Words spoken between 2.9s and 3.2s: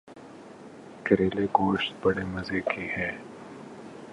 ہیں